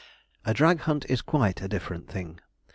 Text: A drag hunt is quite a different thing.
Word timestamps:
A 0.45 0.53
drag 0.55 0.79
hunt 0.79 1.05
is 1.09 1.21
quite 1.21 1.61
a 1.61 1.67
different 1.67 2.07
thing. 2.09 2.39